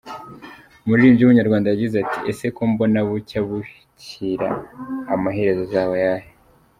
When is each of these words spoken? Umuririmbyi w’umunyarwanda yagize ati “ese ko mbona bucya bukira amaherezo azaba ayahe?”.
Umuririmbyi 0.83 1.21
w’umunyarwanda 1.23 1.67
yagize 1.69 1.95
ati 2.03 2.17
“ese 2.31 2.45
ko 2.55 2.61
mbona 2.71 2.99
bucya 3.09 3.39
bukira 3.47 4.49
amaherezo 5.13 5.61
azaba 5.67 5.93
ayahe?”. 5.99 6.27